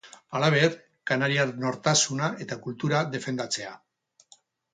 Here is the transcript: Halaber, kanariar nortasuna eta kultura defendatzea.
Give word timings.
Halaber, 0.37 0.77
kanariar 1.11 1.51
nortasuna 1.65 2.31
eta 2.47 2.59
kultura 2.65 3.03
defendatzea. 3.19 3.77